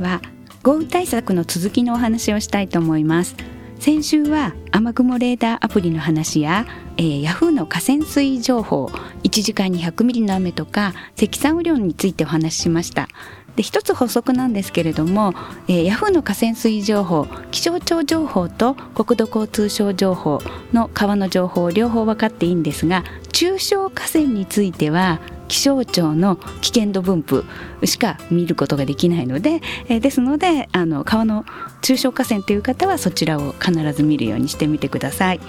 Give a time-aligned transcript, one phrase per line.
[0.00, 0.20] は
[0.62, 3.36] 豪雨対策の続きのお話をしたいと思います。
[3.80, 6.66] 先週は雨雲レーダーアプリの話や、
[6.98, 8.86] えー、ヤフーの河川水情報
[9.22, 13.08] 1時間に100ミリの雨とか積算雨量についてお話ししました。
[13.56, 15.34] で一つ補足なんですけれども、
[15.68, 20.40] えー、ヤフーの河川水情報気象庁情報と国土交通省情報
[20.72, 27.44] の川の情報両方分かっていいんですが中小河川については気象庁の危険度分布
[27.84, 31.44] しか見ることができないので、えー、ですのであの川の
[31.82, 35.40] 中小河川という方はそちらを必ず見るようにしてみてください。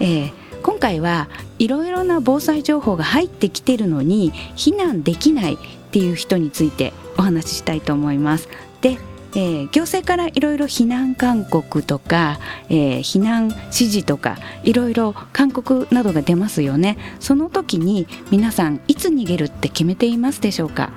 [0.00, 1.28] えー今回は
[1.60, 5.58] いろいろな防災情報が入ってきてるのに避難できない
[5.96, 8.50] っていう人についてお話ししたいと思います。
[8.82, 8.98] で
[9.34, 12.38] えー、行政からいろいろ避難勧告とか、
[12.70, 16.96] えー、避難指示とかいろいろ勧告などが出ますよね。
[17.20, 20.90] その時に皆さんいつ逃げるって決めていますでしょうか？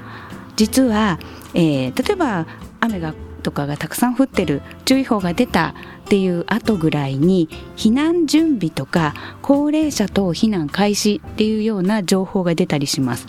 [0.56, 1.20] 実は、
[1.54, 2.46] えー、例えば
[2.80, 13.28] 雨がとかがたくさん降ってる注意報が出たっていう後ぐらいに避難準備とか高齢者等避難開始っていうような情報が出たりします。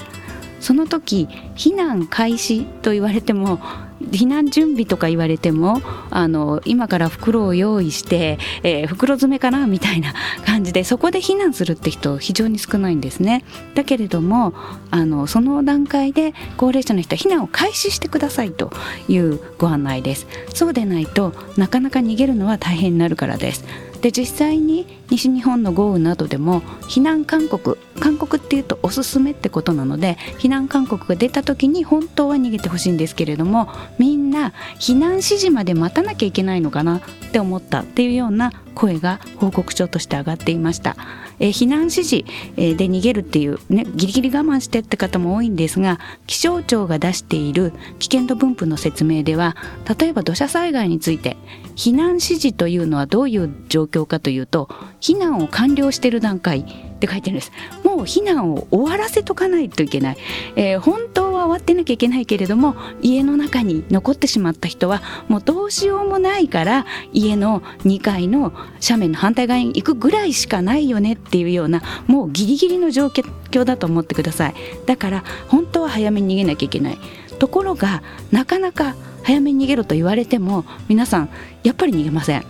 [0.60, 3.58] その時避難開始と言われても
[4.00, 10.14] 避難準備とか言われてもあの今から袋を用意して、えー、袋詰めかなみたいな
[10.46, 13.44] 感じでそこで避難するって人非常に少ないんですね。
[13.74, 14.54] だけれども
[14.90, 18.72] あのその段階で高齢者の人は避難を開始してくださいと
[19.08, 20.26] いうご案内です。
[20.54, 23.64] そうでないとなかなか逃げるのは大変になるからです。
[24.00, 37.00] で実際に西日本の豪雨などでも避難勧告勧告っていうとおすすめってことなので避難勧告が出た時に本当は逃げてほしいんですけれどもみんな避難指示まで待たなきゃいけないのかなっ
[37.32, 40.96] て思ったっていうような声が報告書として上がっていました。
[41.40, 42.24] え避難指示、
[42.56, 49.56] で逃げるっていうねギリギリ我慢してって方も多いんですが気象庁が出している危険度分布の説明では
[49.98, 51.38] 例えば土砂災害について
[51.76, 54.68] 避難指示というのはどういう状況かというと
[55.00, 56.64] 避難を完了している段階っ
[57.00, 57.52] て書いてるんです。
[57.82, 60.16] もう避難を終わらせとかないといけない、
[60.56, 68.52] えー、本当は終わってなきゃいけないけれども家の中に残ってしまった人はもうどうしようもないから家の2階の
[68.82, 74.54] 斜面の反対側に行くぐらいしかないよねっていうようなもうギリギリの状況だと思ってください。
[74.86, 76.98] だから本当は早めに逃げなきゃいけない。
[77.38, 81.30] ところがなかなか早めに逃げろと言われても皆さん
[81.62, 82.44] やっぱり逃げません。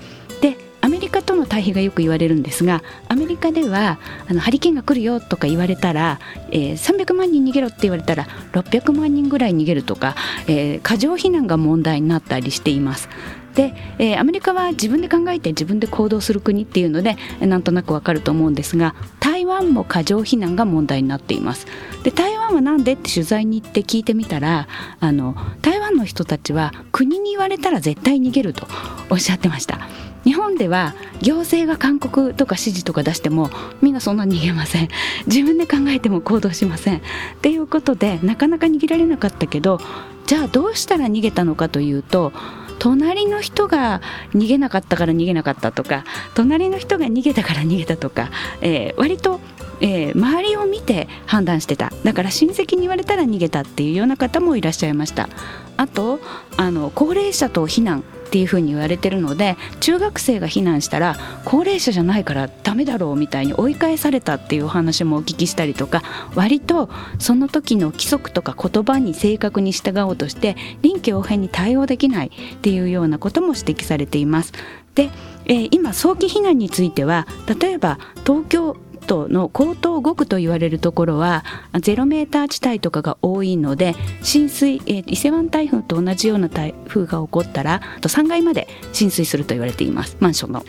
[1.40, 6.20] の対比がよく言われるんですがアメリカではあのハリケーンが来るよとか言われたら、
[6.50, 10.14] えー、300万人逃げろって言われたら600万人ぐらい逃げるとか、
[10.46, 13.08] えー、過剰避難が問題になったりしています。
[13.54, 21.66] で、えー、アメリカは自分で考えて自分で行動する国っていうのでなんとなくわかると思うんですが台湾も過剰避難が問題になっています
[22.04, 24.68] で台湾はなんでって取材に行って聞いてみたら
[25.00, 28.66] あの台湾の人たちは国に言われたら絶対逃げると
[29.10, 29.80] おっしゃってました
[30.24, 33.50] 日本では行政が勧告とか指示とか出しても
[33.80, 34.88] みんなそんな逃げません。
[35.26, 36.98] 自分で考えても行動しません。
[36.98, 37.00] っ
[37.40, 39.80] ていうことでなかなか逃げられなかったけど
[40.26, 42.32] じゃあどうしたら逃げたのかというと
[42.78, 44.00] 隣の人が
[44.32, 48.30] 逃げなかったから逃げなかったとか隣の人が逃げたから逃げたとか、
[48.60, 49.40] えー、割と
[49.82, 51.90] えー、周りを見て判断してた。
[52.04, 55.30] だから親戚に言われたら逃げたっていうような方もいらっしゃいました。
[55.78, 56.20] あと
[56.58, 58.04] あの高齢者と避難。
[58.30, 66.04] っていうふうに言われてるので中学生が避難したら高齢者じゃないからダメだろうみたいに追い返されたっていうお話もお聞きしたりとか
[66.36, 66.88] 割と
[67.18, 74.52] その時の規則とか言葉に正確に従おうとして臨機応変に対応できないっていうようなことも指摘されています。
[74.94, 75.10] で、
[75.46, 77.26] えー、今早期避難については
[77.60, 78.76] 例えば東京
[79.10, 81.44] 都の江東5区と言われるところは
[81.80, 90.64] ゼロメーター地帯とかが多いので浸水、えー、伊勢湾台風と同じような台風が起こったらと3階まで浸水すると言われていますマンションの。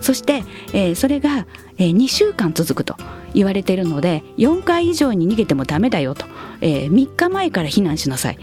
[0.00, 1.46] そして、えー、それが、
[1.76, 2.96] えー、2週間続くと
[3.34, 6.26] 言われているので4階以上に逃げてもダメだよと、
[6.60, 8.38] えー、3日前から避難しなさい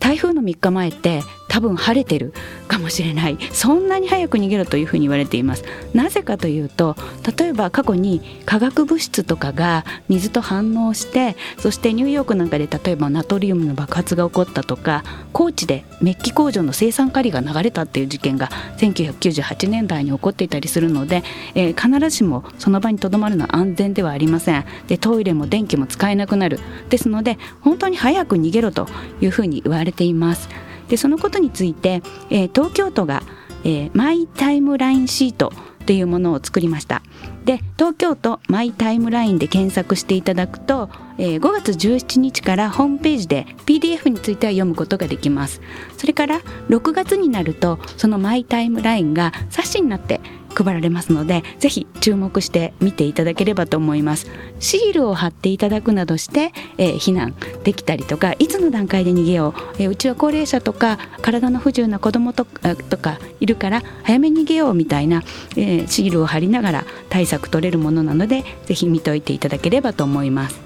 [0.00, 1.22] 台風の3日前って
[1.58, 2.32] 多分晴れてる
[2.68, 3.36] かもしれない。
[3.50, 5.64] そんなに早く逃げろというふうに言われています。
[5.92, 6.94] なぜかというと
[7.36, 15.02] 例えば過去に化学物質とかが水と反応してそしてニューヨークなんかで例えばナトリウムの爆発が起こったとか
[15.32, 21.24] 高知でメッキ工場の生産カリが流れたっていう事件が1998年代に起こっていたりするので、
[21.56, 24.64] えー、必ずしもその場にとどまるのは安全ではありません。
[24.86, 26.60] でトイレも電気も使えなくなる。
[26.88, 28.86] ですので本当に早く逃げろと
[29.20, 30.48] いうふうに言われています。
[30.88, 33.22] でそのことについて、えー、東京都が、
[33.64, 35.52] えー、マイタイムラインシート
[35.86, 37.02] というものを作りました。
[37.44, 45.62] で東京都マイタイムラインで検索していただくと、えー、5月17日からホームページで PDF については読むことができます。
[45.96, 50.20] それから6月になるとそのマイタイムラインが冊子になって
[50.64, 54.26] 配られますのでぜひ注目して見ていただければと思います。
[54.60, 57.34] シールを貼っていただくなどして、えー、避難
[57.64, 65.22] できたりとかいつの段階で逃げよう、えー、うちは高齢者とか体の不自由な子どもととかいるから早めに逃げようみたいな、
[65.56, 70.60] えー、シールを貼りながら対策取れるものなのでぜひ見といていただければと思います。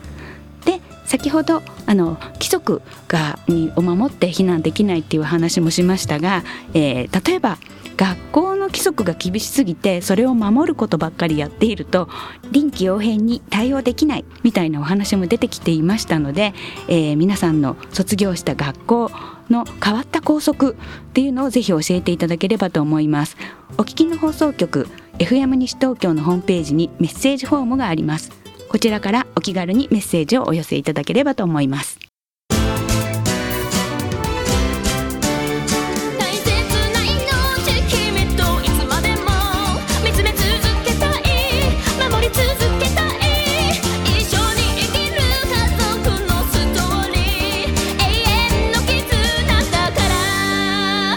[0.64, 7.58] で先ほどあの規則がにを守って避難できないっていう話もしましたが、えー、例えば
[7.96, 12.08] 学校の規則が厳しすぎてそれを守ることばっかりやっていると
[12.50, 16.54] 臨機応変に対応できないみたいなお話も出てきていましたので、
[16.88, 19.10] えー、皆さんの卒業した学校
[19.50, 20.76] の変わった校則
[21.10, 23.36] っていうのをぜひ教えていただければと思います。
[23.78, 24.88] お聞きの放送局
[25.18, 28.30] FM 西東京のホームページにメッセージフォームがあります。
[28.68, 32.01] こちらからお気軽にメッセージをお寄せいただければと思います。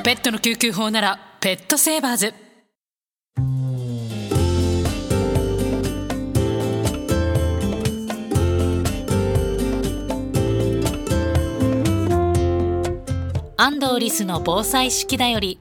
[0.06, 2.34] ペットの救急法ならペットセーバーズ。
[13.58, 15.58] 安藤リスの防災式だより。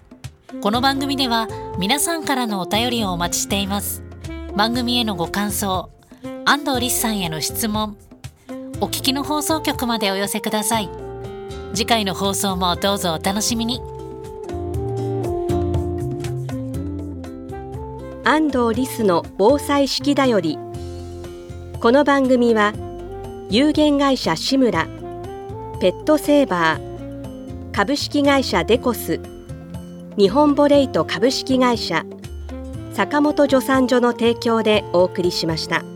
[0.60, 1.48] この番組では
[1.78, 4.02] 皆さんからのお便りをお待ちしています。
[4.54, 5.88] 番組へのご感想
[6.44, 7.96] 安藤リスさんへの質問
[8.82, 10.90] お聞きの放送局までお寄せください。
[11.72, 13.93] 次回の放送もどうぞお楽しみに。
[18.26, 20.58] 安藤リスの防災式だより
[21.78, 22.72] この番組は
[23.50, 24.86] 有限会社志村
[25.78, 29.20] ペットセーバー株式会社デコス
[30.16, 32.06] 日本ボレイト株式会社
[32.94, 35.93] 坂本助産所の提供でお送りしました。